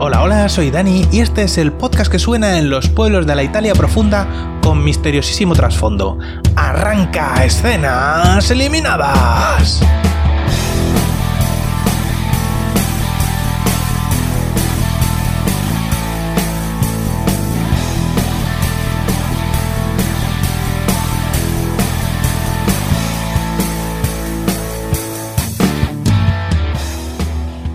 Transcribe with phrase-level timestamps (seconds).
[0.00, 3.34] Hola, hola, soy Dani y este es el podcast que suena en los pueblos de
[3.34, 4.28] la Italia profunda
[4.62, 6.18] con misteriosísimo trasfondo.
[6.54, 9.80] ¡Arranca escenas eliminadas!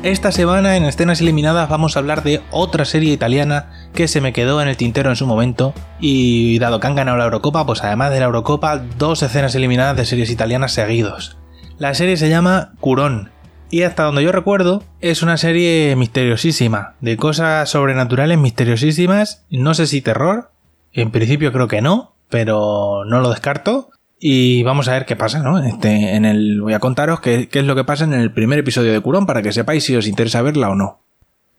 [0.04, 4.34] Esta semana en Escenas Eliminadas vamos a hablar de otra serie italiana que se me
[4.34, 7.85] quedó en el tintero en su momento y dado que han ganado la Eurocopa, pues
[7.85, 11.38] además de la Eurocopa, dos escenas eliminadas de series italianas seguidos.
[11.77, 13.31] La serie se llama Curón
[13.70, 19.88] y hasta donde yo recuerdo es una serie misteriosísima, de cosas sobrenaturales misteriosísimas, no sé
[19.88, 20.52] si terror,
[20.91, 23.89] en principio creo que no, pero no lo descarto.
[24.26, 25.62] Y vamos a ver qué pasa, ¿no?
[25.62, 28.94] Este, en el, voy a contaros qué, es lo que pasa en el primer episodio
[28.94, 31.02] de Curón para que sepáis si os interesa verla o no.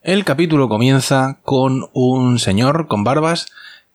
[0.00, 3.48] El capítulo comienza con un señor con barbas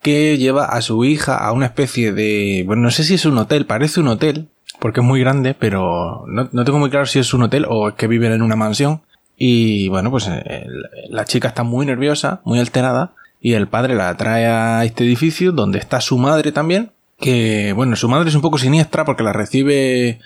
[0.04, 2.64] que lleva a su hija a una especie de...
[2.68, 6.26] Bueno, no sé si es un hotel, parece un hotel, porque es muy grande, pero
[6.28, 8.56] no, no tengo muy claro si es un hotel o es que viven en una
[8.56, 9.02] mansión.
[9.36, 10.30] Y bueno, pues
[11.10, 15.54] la chica está muy nerviosa, muy alterada, y el padre la trae a este edificio
[15.54, 19.34] donde está su madre también, que, bueno, su madre es un poco siniestra porque la
[19.34, 20.20] recibe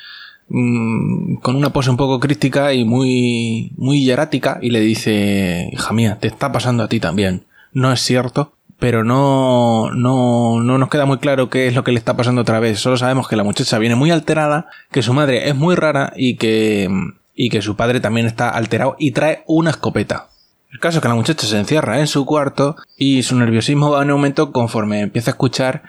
[0.50, 5.94] mmm, con una pose un poco crítica y muy, muy hierática y le dice, hija
[5.94, 7.46] mía, te está pasando a ti también.
[7.74, 11.92] No es cierto, pero no, no, no nos queda muy claro qué es lo que
[11.92, 12.80] le está pasando otra vez.
[12.80, 16.36] Solo sabemos que la muchacha viene muy alterada, que su madre es muy rara y
[16.36, 16.90] que,
[17.34, 20.28] y que su padre también está alterado y trae una escopeta.
[20.72, 24.02] El caso es que la muchacha se encierra en su cuarto y su nerviosismo va
[24.02, 25.84] en aumento conforme empieza a escuchar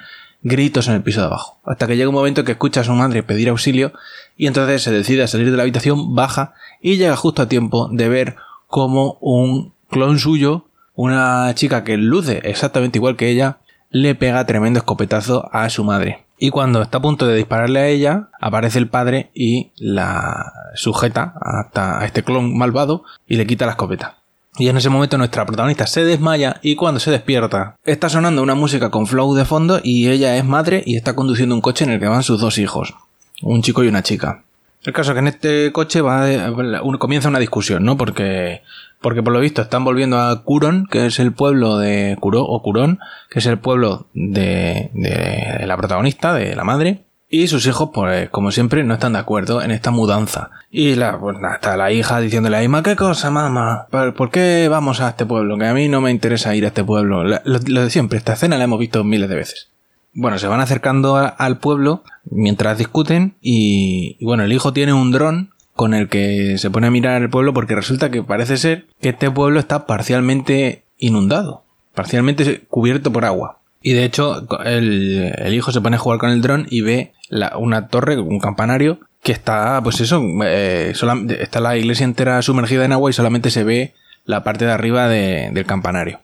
[0.44, 2.92] gritos en el piso de abajo, hasta que llega un momento que escucha a su
[2.92, 3.92] madre pedir auxilio
[4.36, 7.88] y entonces se decide a salir de la habitación, baja y llega justo a tiempo
[7.90, 8.36] de ver
[8.68, 13.58] como un clon suyo, una chica que luce exactamente igual que ella,
[13.90, 16.26] le pega tremendo escopetazo a su madre.
[16.36, 21.34] Y cuando está a punto de dispararle a ella, aparece el padre y la sujeta
[21.40, 24.18] hasta a este clon malvado y le quita la escopeta.
[24.56, 28.54] Y en ese momento nuestra protagonista se desmaya y cuando se despierta está sonando una
[28.54, 31.90] música con flow de fondo y ella es madre y está conduciendo un coche en
[31.90, 32.94] el que van sus dos hijos,
[33.42, 34.44] un chico y una chica.
[34.84, 36.26] El caso es que en este coche va
[36.98, 37.96] comienza una discusión, ¿no?
[37.96, 38.62] Porque
[39.00, 42.62] porque por lo visto están volviendo a Curón, que es el pueblo de Curó o
[42.62, 47.04] Curón, que es el pueblo de, de la protagonista, de la madre,
[47.42, 50.50] y sus hijos, pues, como siempre, no están de acuerdo en esta mudanza.
[50.70, 53.88] Y la, pues, está la hija diciéndole a Ima, ¿qué cosa, mamá?
[53.90, 55.58] ¿Por qué vamos a este pueblo?
[55.58, 57.24] Que a mí no me interesa ir a este pueblo.
[57.24, 59.68] Lo, de siempre, esta escena la hemos visto miles de veces.
[60.12, 65.10] Bueno, se van acercando al pueblo mientras discuten y, y, bueno, el hijo tiene un
[65.10, 68.86] dron con el que se pone a mirar el pueblo porque resulta que parece ser
[69.00, 73.58] que este pueblo está parcialmente inundado, parcialmente cubierto por agua.
[73.86, 77.12] Y de hecho, el, hijo se pone a jugar con el dron y ve
[77.58, 80.94] una torre, un campanario, que está, pues eso, eh,
[81.38, 83.92] está la iglesia entera sumergida en agua y solamente se ve
[84.24, 86.20] la parte de arriba de, del campanario.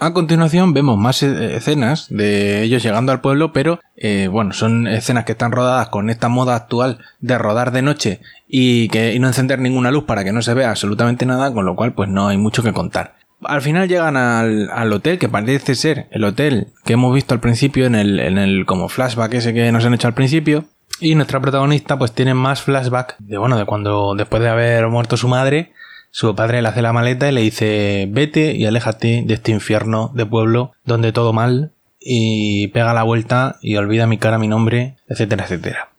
[0.00, 5.24] A continuación vemos más escenas de ellos llegando al pueblo, pero eh, bueno, son escenas
[5.24, 9.28] que están rodadas con esta moda actual de rodar de noche y, que, y no
[9.28, 12.26] encender ninguna luz para que no se vea absolutamente nada, con lo cual pues no
[12.26, 16.68] hay mucho que contar al final llegan al, al, hotel, que parece ser el hotel
[16.84, 19.94] que hemos visto al principio en el, en el como flashback ese que nos han
[19.94, 20.64] hecho al principio.
[21.00, 25.16] Y nuestra protagonista pues tiene más flashback de bueno, de cuando después de haber muerto
[25.16, 25.72] su madre,
[26.10, 30.10] su padre le hace la maleta y le dice vete y aléjate de este infierno
[30.14, 34.96] de pueblo donde todo mal y pega la vuelta y olvida mi cara, mi nombre,
[35.08, 35.90] etcétera, etcétera.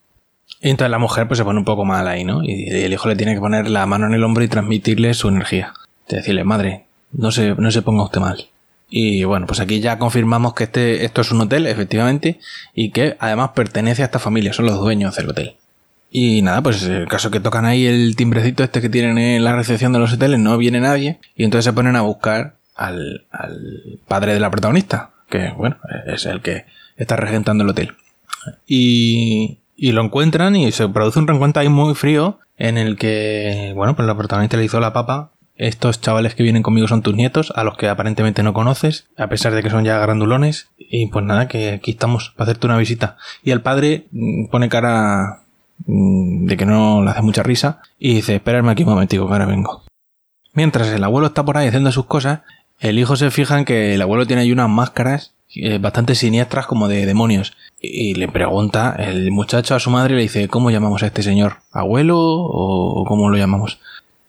[0.62, 2.44] Y entonces la mujer pues se pone un poco mal ahí, ¿no?
[2.44, 5.30] Y el hijo le tiene que poner la mano en el hombro y transmitirle su
[5.30, 5.74] energía.
[6.07, 8.47] De decirle, madre, no se, no se ponga usted mal.
[8.89, 12.39] Y bueno, pues aquí ya confirmamos que este, esto es un hotel, efectivamente,
[12.75, 15.55] y que además pertenece a esta familia, son los dueños del hotel.
[16.11, 19.56] Y nada, pues el caso que tocan ahí el timbrecito este que tienen en la
[19.56, 24.00] recepción de los hoteles, no viene nadie, y entonces se ponen a buscar al, al
[24.09, 25.77] padre de la protagonista, que bueno,
[26.07, 26.65] es el que
[26.97, 27.94] está regentando el hotel.
[28.68, 33.71] Y, y lo encuentran y se produce un reencuentro ahí muy frío en el que,
[33.74, 35.31] bueno, pues la protagonista le hizo la papa
[35.62, 39.28] estos chavales que vienen conmigo son tus nietos, a los que aparentemente no conoces, a
[39.28, 40.69] pesar de que son ya grandulones.
[40.78, 43.18] Y pues nada, que aquí estamos para hacerte una visita.
[43.44, 45.44] Y el padre mm, pone cara
[45.86, 49.34] mm, de que no le hace mucha risa y dice, espérame aquí un momentico, que
[49.34, 49.84] ahora vengo.
[50.54, 52.40] Mientras el abuelo está por ahí haciendo sus cosas,
[52.80, 56.66] el hijo se fija en que el abuelo tiene ahí unas máscaras eh, bastante siniestras
[56.66, 57.54] como de demonios.
[57.80, 61.22] Y le pregunta el muchacho a su madre y le dice, ¿cómo llamamos a este
[61.22, 61.58] señor?
[61.72, 63.80] ¿Abuelo o cómo lo llamamos?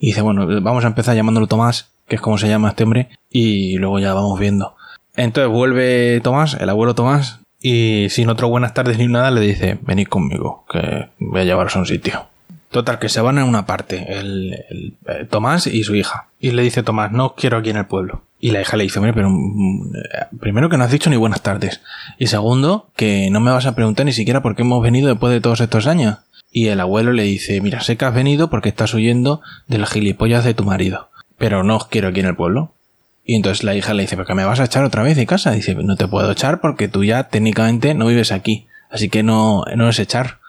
[0.03, 3.09] Y dice, bueno, vamos a empezar llamándolo Tomás, que es como se llama este hombre,
[3.31, 4.75] y luego ya vamos viendo.
[5.15, 9.79] Entonces vuelve Tomás, el abuelo Tomás, y sin otro buenas tardes ni nada le dice,
[9.83, 12.27] venid conmigo, que voy a llevaros a un sitio.
[12.73, 14.65] Total, que se van a una parte, el,
[15.07, 16.27] eh, Tomás y su hija.
[16.41, 18.23] Y le dice Tomás, no quiero aquí en el pueblo.
[18.41, 21.17] Y la hija le dice, hombre, pero mm, eh, primero que no has dicho ni
[21.17, 21.81] buenas tardes.
[22.19, 25.33] Y segundo, que no me vas a preguntar ni siquiera por qué hemos venido después
[25.33, 26.19] de todos estos años.
[26.53, 29.91] Y el abuelo le dice, mira, sé que has venido porque estás huyendo de las
[29.91, 31.09] gilipollas de tu marido.
[31.39, 32.75] Pero no os quiero aquí en el pueblo.
[33.25, 35.27] Y entonces la hija le dice, ¿pero que me vas a echar otra vez de
[35.27, 35.53] casa?
[35.53, 38.67] Dice, no te puedo echar porque tú ya técnicamente no vives aquí.
[38.91, 40.41] Así que no, no es echar.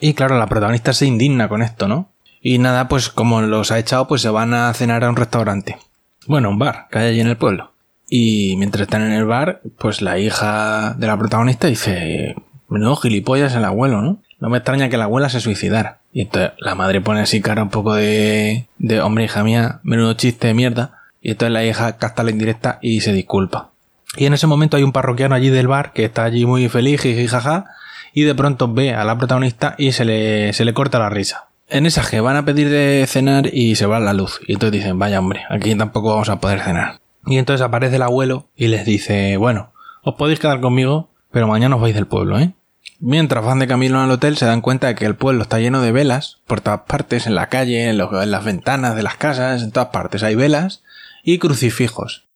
[0.00, 2.10] Y claro, la protagonista se indigna con esto, ¿no?
[2.40, 5.78] Y nada, pues como los ha echado, pues se van a cenar a un restaurante.
[6.26, 7.72] Bueno, un bar, que hay allí en el pueblo.
[8.08, 12.34] Y mientras están en el bar, pues la hija de la protagonista dice,
[12.68, 14.18] menudo gilipollas el abuelo, ¿no?
[14.42, 16.00] No me extraña que la abuela se suicidara.
[16.12, 20.14] Y entonces la madre pone así cara un poco de, de hombre, hija mía, menudo
[20.14, 20.98] chiste de mierda.
[21.20, 23.70] Y entonces la hija capta la indirecta y se disculpa.
[24.16, 27.04] Y en ese momento hay un parroquiano allí del bar que está allí muy feliz,
[27.04, 27.66] y jaja,
[28.12, 31.46] y de pronto ve a la protagonista y se le, se le corta la risa.
[31.68, 34.40] En esa que van a pedir de cenar y se va la luz.
[34.48, 36.98] Y entonces dicen, vaya hombre, aquí tampoco vamos a poder cenar.
[37.26, 39.70] Y entonces aparece el abuelo y les dice, bueno,
[40.02, 42.52] os podéis quedar conmigo, pero mañana os vais del pueblo, ¿eh?
[43.00, 45.80] Mientras van de camino al hotel se dan cuenta de que el pueblo está lleno
[45.82, 49.72] de velas por todas partes, en la calle, en, las ventanas de las casas, en
[49.72, 50.82] todas partes hay velas
[51.24, 52.26] y crucifijos.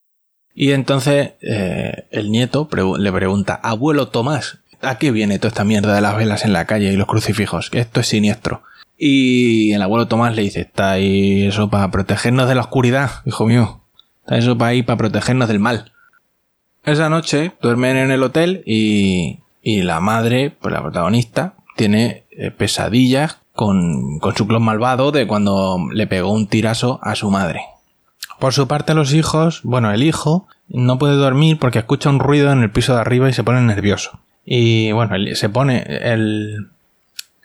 [0.54, 5.94] Y entonces eh, el nieto le pregunta, abuelo Tomás, ¿A qué viene toda esta mierda
[5.94, 7.70] de las velas en la calle y los crucifijos?
[7.70, 8.62] Que esto es siniestro.
[8.98, 13.46] Y el abuelo Tomás le dice, está ahí eso para protegernos de la oscuridad, hijo
[13.46, 13.80] mío.
[14.20, 15.92] Está eso para ahí para protegernos del mal.
[16.84, 22.52] Esa noche duermen en el hotel y, y la madre, pues la protagonista, tiene eh,
[22.52, 27.62] pesadillas con, con su clon malvado de cuando le pegó un tirazo a su madre.
[28.38, 32.52] Por su parte los hijos, bueno, el hijo no puede dormir porque escucha un ruido
[32.52, 34.20] en el piso de arriba y se pone nervioso.
[34.44, 36.68] Y bueno, se pone el,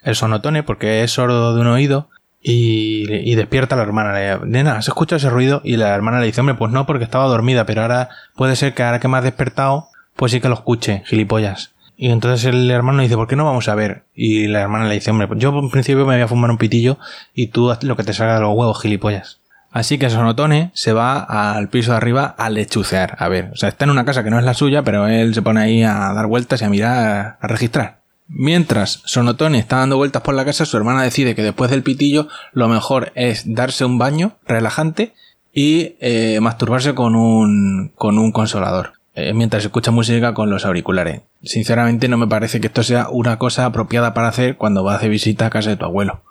[0.03, 2.07] el sonotone porque es sordo de un oído
[2.39, 4.13] y, y, despierta a la hermana.
[4.13, 5.61] Le nena, ¿se escucha ese ruido?
[5.63, 8.75] Y la hermana le dice, hombre, pues no, porque estaba dormida, pero ahora puede ser
[8.75, 11.71] que ahora que me has despertado, pues sí que lo escuche, gilipollas.
[12.03, 14.05] Y entonces el hermano dice, ¿por qué no vamos a ver?
[14.15, 16.97] Y la hermana le dice, hombre, yo en principio me voy a fumar un pitillo
[17.35, 19.39] y tú haz lo que te salga de los huevos, gilipollas.
[19.69, 23.17] Así que Sonotone se va al piso de arriba a lechucear.
[23.19, 25.35] A ver, o sea, está en una casa que no es la suya, pero él
[25.35, 27.99] se pone ahí a dar vueltas y a mirar, a registrar.
[28.27, 32.29] Mientras Sonotone está dando vueltas por la casa, su hermana decide que después del pitillo
[32.51, 35.13] lo mejor es darse un baño relajante
[35.53, 38.93] y eh, masturbarse con un, con un consolador.
[39.13, 41.21] Eh, mientras escucha música con los auriculares.
[41.43, 45.09] Sinceramente no me parece que esto sea una cosa apropiada para hacer cuando vas de
[45.09, 46.23] visita a casa de tu abuelo.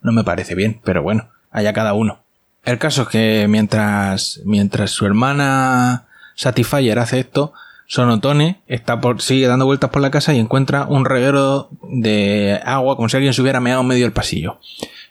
[0.00, 2.20] No me parece bien, pero bueno, allá cada uno.
[2.64, 6.06] El caso es que mientras, mientras su hermana
[6.36, 7.52] Satisfyer hace esto,
[7.86, 12.94] Sonotone está por, sigue dando vueltas por la casa y encuentra un reguero de agua
[12.94, 14.60] como si alguien se hubiera meado en medio del pasillo.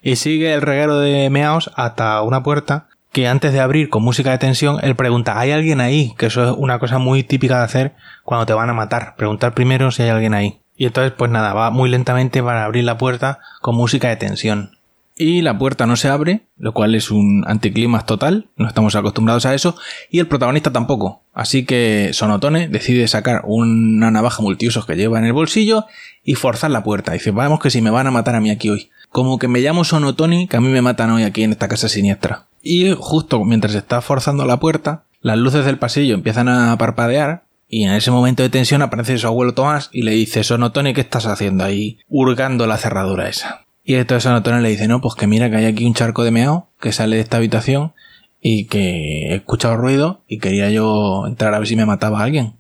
[0.02, 4.32] Y sigue el reguero de meaos hasta una puerta que antes de abrir con música
[4.32, 6.14] de tensión, él pregunta, ¿hay alguien ahí?
[6.18, 9.16] Que eso es una cosa muy típica de hacer cuando te van a matar.
[9.16, 10.62] Preguntar primero si hay alguien ahí.
[10.76, 14.80] Y entonces, pues nada, va muy lentamente para abrir la puerta con música de tensión
[15.20, 19.46] y la puerta no se abre, lo cual es un anticlimax total, no estamos acostumbrados
[19.46, 19.76] a eso,
[20.10, 21.24] y el protagonista tampoco.
[21.34, 25.86] Así que Sonotone decide sacar una navaja multiusos que lleva en el bolsillo
[26.24, 27.12] y forzar la puerta.
[27.12, 28.92] Dice, vamos que si me van a matar a mí aquí hoy.
[29.10, 31.90] Como que me llamo Sonotone, que a mí me matan hoy aquí en esta casa
[31.90, 32.48] siniestra.
[32.62, 37.84] Y justo mientras está forzando la puerta, las luces del pasillo empiezan a parpadear y
[37.84, 41.26] en ese momento de tensión aparece su abuelo Tomás y le dice, Sonotone, ¿qué estás
[41.26, 42.00] haciendo ahí?
[42.10, 43.66] Hurgando la cerradura esa.
[43.84, 46.32] Y entonces Antonio le dice, no, pues que mira que hay aquí un charco de
[46.32, 47.94] meao que sale de esta habitación
[48.42, 52.54] y que he escuchado ruido y quería yo entrar a ver si me mataba alguien.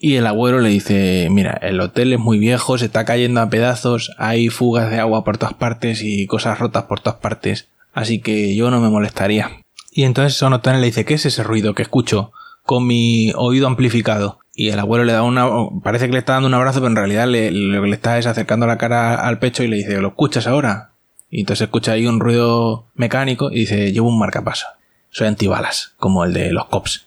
[0.00, 3.50] Y el abuelo le dice, mira, el hotel es muy viejo, se está cayendo a
[3.50, 8.20] pedazos, hay fugas de agua por todas partes y cosas rotas por todas partes, así
[8.20, 9.64] que yo no me molestaría.
[9.90, 14.38] Y entonces Sonotone le dice, ¿qué es ese ruido que escucho con mi oído amplificado?
[14.58, 15.46] y el abuelo le da una.
[15.84, 18.18] Parece que le está dando un abrazo, pero en realidad le, lo que le está
[18.18, 20.90] es acercando la cara al pecho y le dice, ¿lo escuchas ahora?
[21.30, 24.66] Y entonces escucha ahí un ruido mecánico y dice, llevo un marcapaso.
[25.10, 27.06] Soy antibalas, como el de los cops.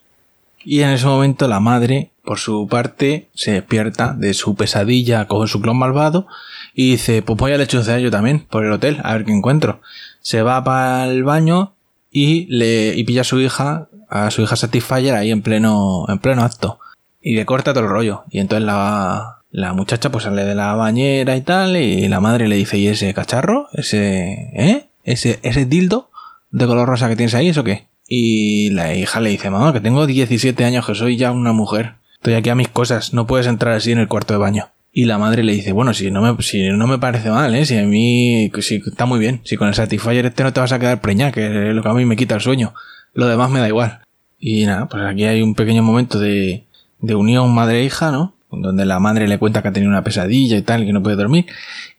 [0.64, 5.48] Y en ese momento la madre, por su parte, se despierta de su pesadilla con
[5.48, 6.28] su clon malvado
[6.74, 9.82] y dice, pues voy a lechucear yo también por el hotel, a ver qué encuentro.
[10.22, 11.74] Se va para el baño
[12.12, 16.20] y le y pilla a su hija, a su hija Satisfyer ahí en pleno, en
[16.20, 16.80] pleno acto
[17.22, 18.24] y le corta todo el rollo.
[18.30, 22.48] Y entonces la, la muchacha pues sale de la bañera y tal, y la madre
[22.48, 23.68] le dice, ¿y ese cacharro?
[23.74, 24.88] ¿Ese, eh?
[25.04, 26.10] ¿Ese, ese dildo
[26.50, 27.50] de color rosa que tienes ahí?
[27.50, 27.88] ¿Eso qué?
[28.14, 31.94] Y la hija le dice, mamá, que tengo 17 años, que soy ya una mujer.
[32.16, 34.68] Estoy aquí a mis cosas, no puedes entrar así en el cuarto de baño.
[34.92, 37.66] Y la madre le dice, bueno, si no me, si no me parece mal, ¿eh?
[37.66, 39.40] Si a mí, si está muy bien.
[39.46, 41.88] Si con el Satisfyer este no te vas a quedar preñada, que es lo que
[41.88, 42.74] a mí me quita el sueño.
[43.14, 44.02] Lo demás me da igual.
[44.38, 46.66] Y nada, pues aquí hay un pequeño momento de,
[47.00, 48.36] de unión madre-hija, ¿no?
[48.52, 51.16] Donde la madre le cuenta que ha tenido una pesadilla y tal, que no puede
[51.16, 51.46] dormir,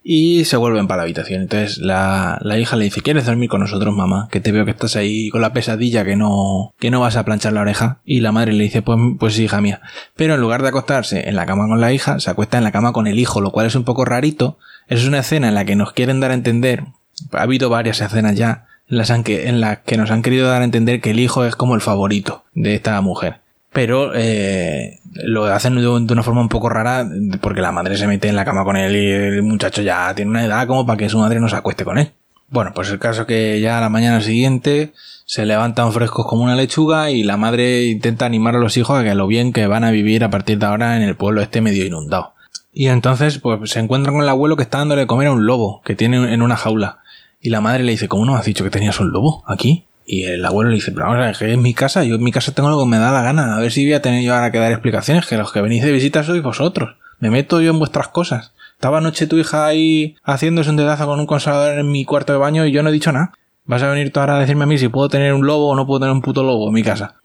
[0.03, 1.41] y se vuelven para la habitación.
[1.41, 4.27] Entonces la, la, hija le dice, ¿quieres dormir con nosotros, mamá?
[4.31, 7.25] Que te veo que estás ahí con la pesadilla, que no, que no vas a
[7.25, 8.01] planchar la oreja.
[8.05, 9.81] Y la madre le dice, pues, pues hija mía.
[10.15, 12.71] Pero en lugar de acostarse en la cama con la hija, se acuesta en la
[12.71, 14.57] cama con el hijo, lo cual es un poco rarito.
[14.87, 16.83] Es una escena en la que nos quieren dar a entender,
[17.31, 20.61] ha habido varias escenas ya, en las, que, en las que nos han querido dar
[20.61, 23.42] a entender que el hijo es como el favorito de esta mujer
[23.73, 27.07] pero eh, lo hacen de, una forma un poco rara
[27.41, 30.31] porque la madre se mete en la cama con él y el muchacho ya tiene
[30.31, 32.11] una edad como para que su madre no se acueste con él.
[32.49, 34.93] Bueno, pues el caso que ya a la mañana siguiente
[35.25, 39.03] se levantan frescos como una lechuga y la madre intenta animar a los hijos a
[39.03, 41.61] que lo bien que van a vivir a partir de ahora en el pueblo este
[41.61, 42.33] medio inundado.
[42.71, 45.47] Y entonces pues se encuentran con el abuelo que está dándole de comer a un
[45.47, 46.99] lobo que tiene en una jaula.
[47.41, 49.85] Y la madre le dice, ¿cómo no has dicho que tenías un lobo aquí?
[50.05, 52.23] Y el abuelo le dice, pero vamos a ver, que es mi casa, yo en
[52.23, 54.23] mi casa tengo lo que me da la gana, a ver si voy a tener
[54.23, 57.61] yo ahora que dar explicaciones, que los que venís de visita sois vosotros, me meto
[57.61, 58.53] yo en vuestras cosas.
[58.73, 62.39] Estaba anoche tu hija ahí haciéndose un dedazo con un consolador en mi cuarto de
[62.39, 63.31] baño y yo no he dicho nada.
[63.65, 65.75] ¿Vas a venir tú ahora a decirme a mí si puedo tener un lobo o
[65.75, 67.21] no puedo tener un puto lobo en mi casa?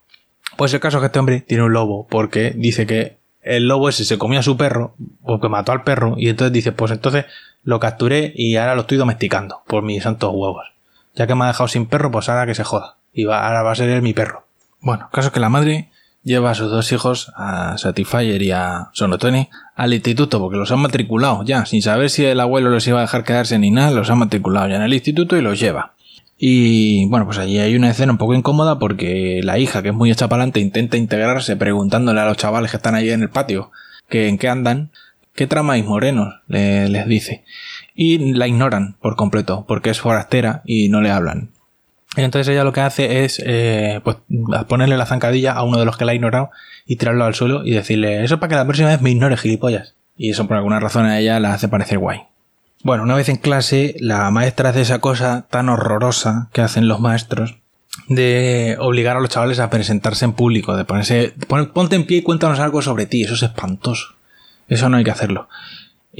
[0.56, 3.88] Pues el caso es que este hombre tiene un lobo, porque dice que el lobo
[3.88, 7.26] ese se comía a su perro, porque mató al perro, y entonces dice, pues entonces
[7.64, 10.66] lo capturé y ahora lo estoy domesticando por mis santos huevos.
[11.18, 12.96] Ya que me ha dejado sin perro, pues ahora que se joda.
[13.12, 14.46] Y va, ahora va a ser él mi perro.
[14.80, 15.90] Bueno, caso que la madre
[16.22, 20.78] lleva a sus dos hijos, a Satisfyer y a Sonotoni, al instituto, porque los han
[20.78, 24.10] matriculado ya, sin saber si el abuelo los iba a dejar quedarse ni nada, los
[24.10, 25.94] han matriculado ya en el instituto y los lleva.
[26.38, 29.94] Y bueno, pues allí hay una escena un poco incómoda porque la hija, que es
[29.94, 33.72] muy adelante, intenta integrarse preguntándole a los chavales que están allí en el patio
[34.08, 34.92] que en qué andan,
[35.34, 37.44] qué tramáis morenos, les dice
[38.00, 41.50] y la ignoran por completo porque es forastera y no le hablan.
[42.17, 44.19] entonces ella lo que hace es eh, pues,
[44.69, 46.50] ponerle la zancadilla a uno de los que la ha ignorado
[46.87, 49.97] y tirarlo al suelo y decirle eso para que la próxima vez me ignore gilipollas.
[50.17, 52.21] Y eso por alguna razón a ella la hace parecer guay.
[52.85, 57.00] Bueno, una vez en clase, la maestra hace esa cosa tan horrorosa que hacen los
[57.00, 57.59] maestros
[58.07, 61.35] de obligar a los chavales a presentarse en público, de ponerse,
[61.75, 64.14] ponte en pie y cuéntanos algo sobre ti, eso es espantoso.
[64.69, 65.49] Eso no hay que hacerlo.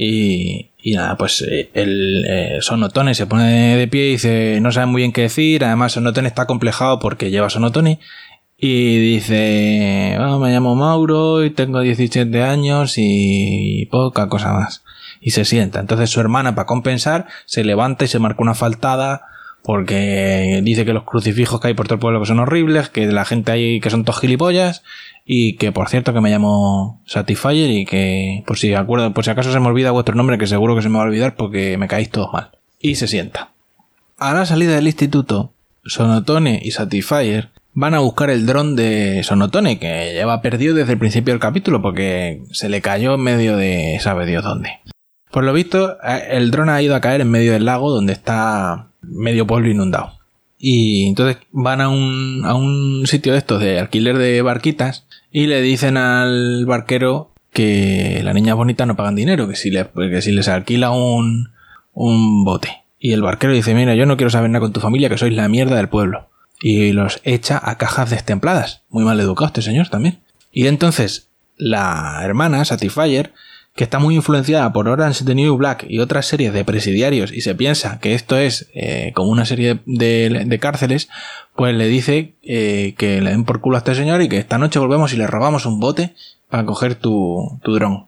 [0.01, 4.71] Y, y nada, pues eh, el eh, Sonotone se pone de pie y dice, no
[4.71, 7.99] sabe muy bien qué decir, además Sonotone está complejado porque lleva Sonotone
[8.57, 14.85] y dice, ah, me llamo Mauro y tengo 17 años y poca cosa más.
[15.19, 15.81] Y se sienta.
[15.81, 19.23] Entonces su hermana, para compensar, se levanta y se marca una faltada
[19.63, 23.25] porque dice que los crucifijos que hay por todo el pueblo son horribles, que la
[23.25, 24.83] gente ahí que son todos gilipollas
[25.25, 29.31] y que por cierto que me llamo Satisfyer y que por si acuerdo, por si
[29.31, 31.77] acaso se me olvida vuestro nombre, que seguro que se me va a olvidar porque
[31.77, 32.51] me caéis todos mal.
[32.79, 33.51] Y se sienta.
[34.17, 35.53] A la salida del instituto,
[35.85, 40.99] Sonotone y Satisfyer van a buscar el dron de Sonotone, que lleva perdido desde el
[40.99, 44.79] principio del capítulo porque se le cayó en medio de sabe Dios dónde.
[45.31, 48.87] Por lo visto, el dron ha ido a caer en medio del lago donde está
[49.01, 50.13] medio pueblo inundado.
[50.57, 55.47] Y entonces van a un, a un sitio de estos de alquiler de barquitas y
[55.47, 60.21] le dicen al barquero que las niñas bonitas no pagan dinero, que si, le, que
[60.21, 61.51] si les alquila un,
[61.93, 62.83] un bote.
[62.99, 65.33] Y el barquero dice, mira, yo no quiero saber nada con tu familia, que sois
[65.33, 66.29] la mierda del pueblo.
[66.61, 68.83] Y los echa a cajas destempladas.
[68.89, 70.19] Muy mal educado este señor también.
[70.51, 73.33] Y entonces la hermana, Satisfyer,
[73.79, 77.39] que está muy influenciada por Orange the New Black y otras series de presidiarios y
[77.39, 81.07] se piensa que esto es eh, como una serie de, cárceles,
[81.55, 84.57] pues le dice eh, que le den por culo a este señor y que esta
[84.57, 86.13] noche volvemos y le robamos un bote
[86.49, 88.07] para coger tu, tu dron.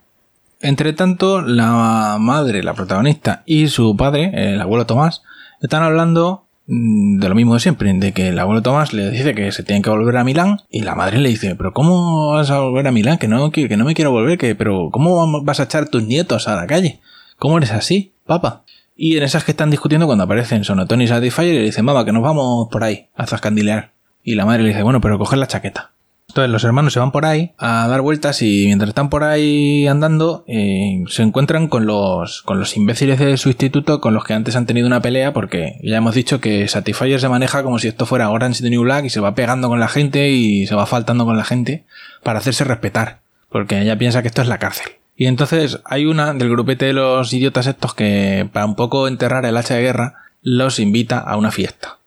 [0.59, 5.23] Entre tanto, la madre, la protagonista y su padre, el abuelo Tomás,
[5.61, 9.51] están hablando de lo mismo de siempre, de que el abuelo Tomás le dice que
[9.51, 12.59] se tiene que volver a Milán y la madre le dice, pero ¿cómo vas a
[12.59, 13.17] volver a Milán?
[13.17, 16.47] Que no, que no me quiero volver, que, pero ¿cómo vas a echar tus nietos
[16.47, 17.01] a la calle?
[17.37, 18.63] ¿Cómo eres así, papá?
[18.95, 22.05] Y en esas que están discutiendo cuando aparecen Sonotón y Satisfyer y le dicen, mamá,
[22.05, 23.93] que nos vamos por ahí a zascandilear.
[24.23, 25.91] Y la madre le dice, bueno, pero coger la chaqueta.
[26.31, 29.85] Entonces los hermanos se van por ahí a dar vueltas y mientras están por ahí
[29.87, 34.33] andando eh, se encuentran con los, con los imbéciles de su instituto con los que
[34.33, 37.89] antes han tenido una pelea porque ya hemos dicho que Satisfyer se maneja como si
[37.89, 40.73] esto fuera Orange de New Black y se va pegando con la gente y se
[40.73, 41.83] va faltando con la gente
[42.23, 43.19] para hacerse respetar
[43.49, 44.87] porque ella piensa que esto es la cárcel.
[45.17, 49.45] Y entonces hay una del grupete de los idiotas estos que para un poco enterrar
[49.45, 51.99] el hacha de guerra los invita a una fiesta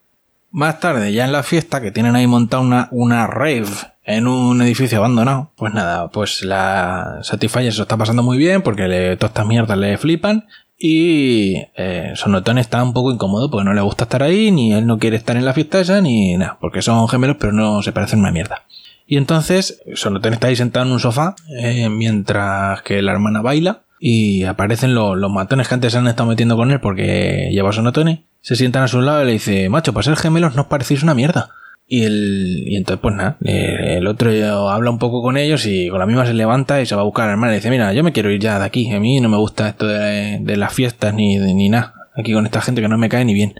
[0.51, 3.67] Más tarde, ya en la fiesta, que tienen ahí montada una, una rave
[4.05, 8.63] en un edificio abandonado, pues nada, pues la Satisfyer se lo está pasando muy bien
[8.63, 10.47] porque le, todas estas mierdas le flipan
[10.79, 14.87] y eh, Sonotone está un poco incómodo porque no le gusta estar ahí, ni él
[14.87, 17.93] no quiere estar en la fiesta esa, ni nada, porque son gemelos pero no se
[17.93, 18.65] parecen una mierda.
[19.07, 23.83] Y entonces Sonotone está ahí sentado en un sofá eh, mientras que la hermana baila
[24.01, 27.73] y aparecen los, los, matones que antes se han estado metiendo con él porque lleva
[27.73, 28.25] Sonotone.
[28.43, 31.03] Se sientan a su lado y le dice, macho, para ser gemelos no os parecéis
[31.03, 31.51] una mierda.
[31.87, 34.31] Y, el, y entonces, pues nada, el otro
[34.71, 37.05] habla un poco con ellos y con la misma se levanta y se va a
[37.05, 39.01] buscar a la hermana y dice, mira, yo me quiero ir ya de aquí, a
[39.01, 42.81] mí no me gusta esto de, las fiestas ni, ni nada, aquí con esta gente
[42.81, 43.55] que no me cae ni bien.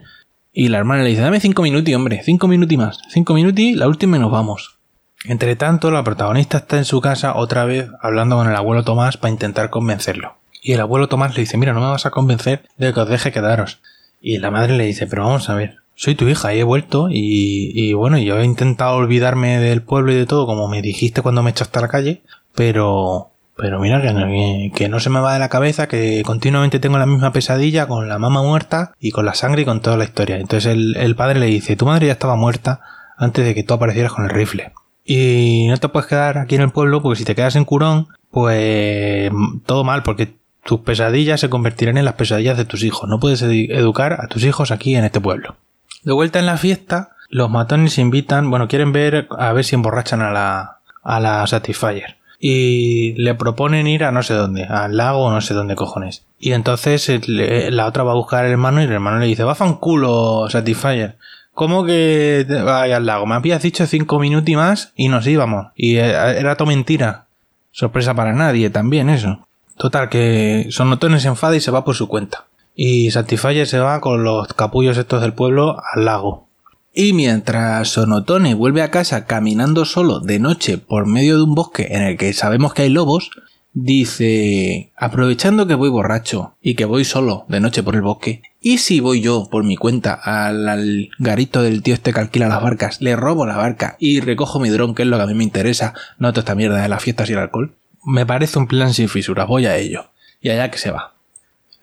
[0.53, 3.89] Y la hermana le dice, dame cinco minutos, hombre, cinco minutos más, cinco minutos, la
[3.89, 4.79] última y nos vamos.
[5.27, 9.17] Entre tanto, la protagonista está en su casa otra vez hablando con el abuelo Tomás
[9.17, 10.37] para intentar convencerlo.
[10.63, 13.09] Y el abuelo Tomás le dice, mira, no me vas a convencer de que os
[13.09, 13.81] deje quedaros.
[14.21, 17.09] Y la madre le dice, pero vamos a ver, soy tu hija y he vuelto
[17.11, 21.23] y, y, bueno, yo he intentado olvidarme del pueblo y de todo como me dijiste
[21.23, 22.23] cuando me echaste a la calle,
[22.55, 26.99] pero pero mira que, que, no se me va de la cabeza que continuamente tengo
[26.99, 30.05] la misma pesadilla con la mamá muerta y con la sangre y con toda la
[30.05, 30.39] historia.
[30.39, 32.81] Entonces el, el padre le dice, tu madre ya estaba muerta
[33.17, 34.73] antes de que tú aparecieras con el rifle.
[35.05, 38.09] Y no te puedes quedar aquí en el pueblo porque si te quedas en Curón,
[38.31, 39.31] pues
[39.67, 40.35] todo mal, porque
[40.65, 43.09] tus pesadillas se convertirán en las pesadillas de tus hijos.
[43.09, 45.57] No puedes educar a tus hijos aquí en este pueblo.
[46.05, 50.21] De vuelta en la fiesta, los matones invitan, bueno, quieren ver a ver si emborrachan
[50.21, 52.17] a la, a la Satisfyer.
[52.39, 56.25] Y le proponen ir a no sé dónde, al lago o no sé dónde cojones.
[56.39, 59.57] Y entonces la otra va a buscar al hermano y el hermano le dice, va
[59.59, 61.17] a un culo, Satisfyer.
[61.55, 63.25] ¿Cómo que vaya al lago?
[63.25, 65.69] Me habías dicho cinco minutos y más y nos íbamos.
[65.75, 67.25] Y eh, era todo mentira.
[67.71, 69.47] Sorpresa para nadie también eso.
[69.79, 74.01] Total, que Sonotone se enfada y se va por su cuenta y Satisfyer se va
[74.01, 76.49] con los capullos estos del pueblo al lago.
[76.93, 81.89] Y mientras Sonotone vuelve a casa caminando solo de noche por medio de un bosque
[81.91, 83.31] en el que sabemos que hay lobos,
[83.73, 88.79] dice, aprovechando que voy borracho y que voy solo de noche por el bosque, ¿y
[88.79, 93.01] si voy yo por mi cuenta al, garito del tío este que alquila las barcas,
[93.01, 95.45] le robo la barca y recojo mi dron, que es lo que a mí me
[95.45, 97.75] interesa, no toda esta mierda de las fiestas y el alcohol?
[98.05, 100.11] Me parece un plan sin fisuras, voy a ello.
[100.41, 101.14] Y allá que se va.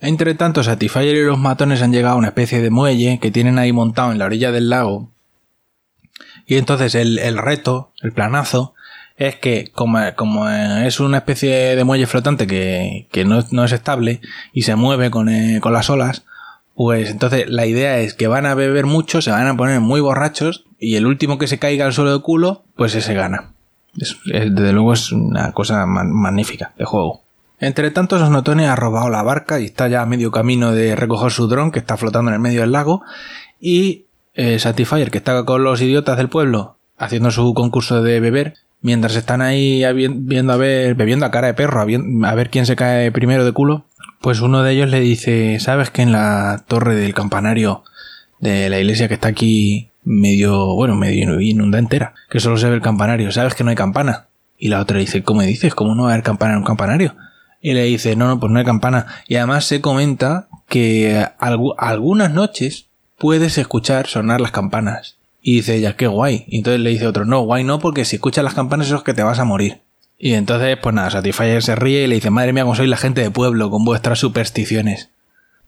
[0.02, 3.56] Entre tanto, Satisfyer y los matones han llegado a una especie de muelle que tienen
[3.56, 5.08] ahí montado en la orilla del lago.
[6.44, 8.74] Y entonces el, reto, el planazo,
[9.16, 14.20] es que como, es una especie de muelle flotante que, no, es estable
[14.52, 16.24] y se mueve eh, con, las olas,
[16.74, 20.00] pues entonces la idea es que van a beber mucho, se van a poner muy
[20.00, 23.52] borrachos y el último que se caiga al suelo de culo, pues ese gana.
[23.94, 27.22] desde luego es una cosa magnífica de juego.
[27.62, 31.30] Entre tanto, Sosnotone ha robado la barca y está ya a medio camino de recoger
[31.30, 33.02] su dron que está flotando en el medio del lago.
[33.60, 39.14] Y eh, que está con los idiotas del pueblo haciendo su concurso de beber, mientras
[39.14, 43.12] están ahí viendo a ver, bebiendo a cara de perro, a ver quién se cae
[43.12, 43.84] primero de culo,
[44.20, 47.84] pues uno de ellos le dice, ¿sabes que en la torre del campanario
[48.40, 52.74] de la iglesia que está aquí medio, bueno, medio inundada entera, que solo se ve
[52.74, 54.26] el campanario, ¿sabes que no hay campana?
[54.58, 55.76] Y la otra dice, ¿cómo dices?
[55.76, 57.14] ¿Cómo no va a haber campana en un campanario?
[57.64, 59.06] Y le dice, no, no, pues no hay campana.
[59.28, 65.16] Y además se comenta que algunas noches puedes escuchar sonar las campanas.
[65.40, 66.44] Y dice ella, qué guay.
[66.48, 69.14] Y entonces le dice otro, no, guay no, porque si escuchas las campanas es que
[69.14, 69.80] te vas a morir.
[70.18, 72.96] Y entonces, pues nada, Satisfyer se ríe y le dice, madre mía, cómo soy la
[72.96, 75.10] gente de pueblo con vuestras supersticiones.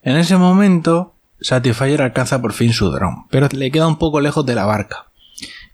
[0.02, 4.44] En ese momento, Satisfyer alcanza por fin su dron, pero le queda un poco lejos
[4.46, 5.07] de la barca.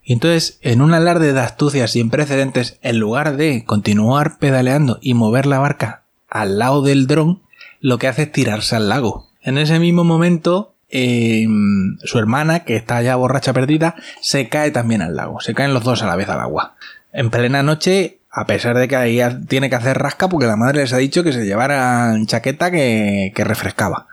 [0.03, 5.15] Y entonces, en un alarde de astucias sin precedentes, en lugar de continuar pedaleando y
[5.15, 6.00] mover la barca
[6.31, 7.43] al lado del dron,
[7.81, 9.29] lo que hace es tirarse al lago.
[9.43, 15.03] En ese mismo momento, em, su hermana, que está ya borracha perdida, se cae también
[15.03, 15.41] al lago.
[15.41, 16.75] Se caen los dos a la vez al agua.
[17.13, 20.81] En plena noche, a pesar de que ahí tiene que hacer rasca porque la madre
[20.81, 24.07] les ha dicho que se llevaran chaqueta que, que refrescaba.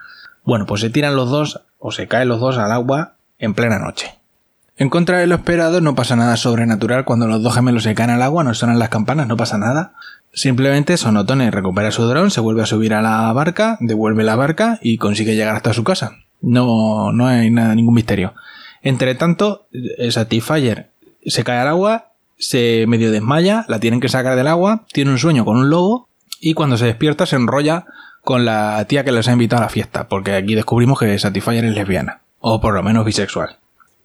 [0.44, 3.78] Bueno, pues se tiran los dos o se caen los dos al agua en plena
[3.78, 4.18] noche.
[4.80, 8.10] En contra de lo esperado, no pasa nada sobrenatural cuando los dos gemelos se caen
[8.10, 9.94] al agua, no sonan las campanas, no pasa nada.
[10.32, 14.78] Simplemente Sonotone recupera su dron, se vuelve a subir a la barca, devuelve la barca
[14.80, 16.12] y consigue llegar hasta su casa.
[16.40, 18.34] No, no hay nada, ningún misterio.
[18.80, 19.66] Entre tanto,
[20.10, 20.90] Satisfyer
[21.26, 25.18] se cae al agua, se medio desmaya, la tienen que sacar del agua, tiene un
[25.18, 26.08] sueño con un lobo
[26.40, 27.84] y cuando se despierta se enrolla
[28.22, 31.64] con la tía que les ha invitado a la fiesta, porque aquí descubrimos que Satisfyer
[31.64, 33.56] es lesbiana, o por lo menos bisexual.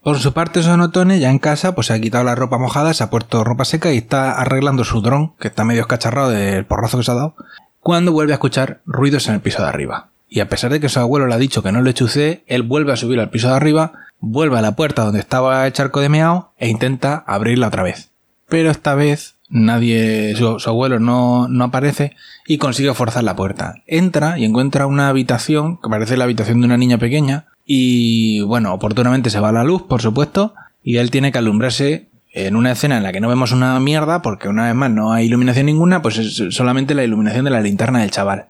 [0.04, 3.06] Por su parte, Sonotone, ya en casa, pues se ha quitado la ropa mojada, se
[3.06, 6.98] ha puesto ropa seca y está arreglando su dron, que está medio escacharrado del porrazo
[6.98, 7.36] que se ha dado,
[7.80, 10.10] cuando vuelve a escuchar ruidos en el piso de arriba.
[10.28, 12.64] y a pesar de que su abuelo le ha dicho que no le chuce, él
[12.64, 16.02] vuelve a subir al piso de arriba, vuelve a la puerta donde estaba el charco
[16.02, 18.10] de meao e intenta abrirla otra vez.
[18.50, 22.16] Pero esta vez nadie, su, abuelo no, no, aparece
[22.48, 23.76] y consigue forzar la puerta.
[23.86, 28.74] Entra y encuentra una habitación que parece la habitación de una niña pequeña y bueno,
[28.74, 32.98] oportunamente se va la luz, por supuesto, y él tiene que alumbrarse en una escena
[32.98, 36.02] en la que no vemos una mierda porque una vez más no hay iluminación ninguna,
[36.02, 38.48] pues es solamente la iluminación de la linterna del chaval.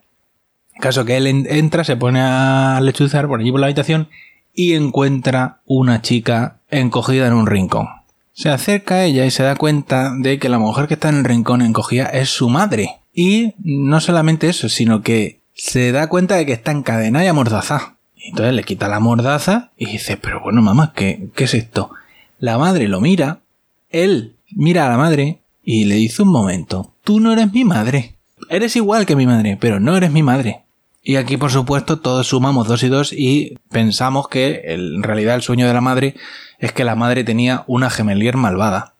[0.80, 4.08] Caso que él entra, se pone a lechuzar por allí por la habitación
[4.54, 7.88] y encuentra una chica encogida en un rincón.
[8.34, 11.18] Se acerca a ella y se da cuenta de que la mujer que está en
[11.18, 13.00] el rincón encogida es su madre.
[13.14, 17.98] Y no solamente eso, sino que se da cuenta de que está encadenada y amordazada.
[18.24, 21.92] Entonces le quita la mordaza y dice, pero bueno, mamá, ¿qué, ¿qué es esto?
[22.40, 23.42] La madre lo mira,
[23.90, 28.16] él mira a la madre y le dice un momento, tú no eres mi madre.
[28.50, 30.64] Eres igual que mi madre, pero no eres mi madre.
[31.02, 35.42] Y aquí, por supuesto, todos sumamos dos y dos y pensamos que en realidad el
[35.42, 36.16] sueño de la madre
[36.60, 38.93] es que la madre tenía una gemelier malvada.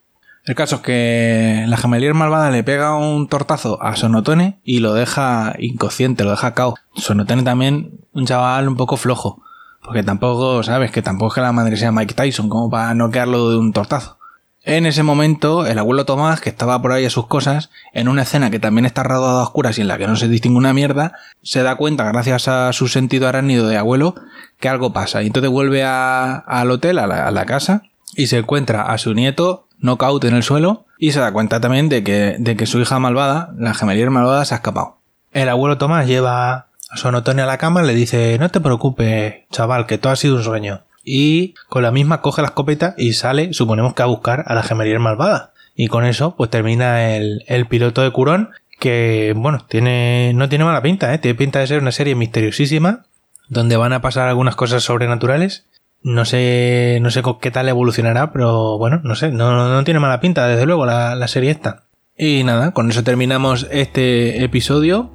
[0.46, 4.94] El caso es que la gemelier malvada le pega un tortazo a Sonotone y lo
[4.94, 6.76] deja inconsciente, lo deja cao.
[6.96, 9.42] Sonotone también un chaval un poco flojo.
[9.84, 13.50] Porque tampoco, sabes, que tampoco es que la madre sea Mike Tyson como para noquearlo
[13.50, 14.18] de un tortazo.
[14.66, 18.22] En ese momento, el abuelo Tomás, que estaba por ahí a sus cosas, en una
[18.22, 20.74] escena que también está rodada a oscuras y en la que no se distingue una
[20.74, 24.16] mierda, se da cuenta, gracias a su sentido arácnido de abuelo,
[24.62, 25.22] que algo pasa.
[25.22, 27.84] Y entonces vuelve al hotel, a la, casa,
[28.16, 31.90] y se encuentra a su nieto knockout en el suelo, y se da cuenta también
[31.90, 34.98] de que, de que su hija malvada, la gemelier malvada, se ha escapado.
[35.32, 39.86] El abuelo Tomás lleva a su a la cama le dice, no te preocupes, chaval,
[39.86, 43.54] que todo ha sido un sueño y con la misma coge la escopeta y sale,
[43.54, 45.52] suponemos que a buscar a la gemelier malvada.
[45.76, 50.66] Y con eso, pues termina el, el piloto de Curón, que, bueno, tiene, no tiene
[50.66, 51.18] mala pinta, ¿eh?
[51.18, 53.06] Tiene pinta de ser una serie misteriosísima,
[53.50, 55.66] donde van a pasar algunas cosas sobrenaturales.
[56.04, 60.00] No sé, no sé con qué tal evolucionará, pero bueno, no sé, no, no tiene
[60.00, 61.86] mala pinta, desde luego, la, la serie esta.
[62.18, 65.12] Y nada, con eso terminamos este episodio.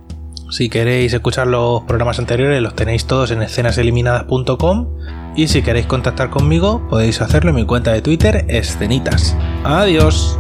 [0.51, 4.97] Si queréis escuchar los programas anteriores, los tenéis todos en escenaseliminadas.com.
[5.37, 9.37] Y si queréis contactar conmigo, podéis hacerlo en mi cuenta de Twitter, escenitas.
[9.63, 10.39] Adiós.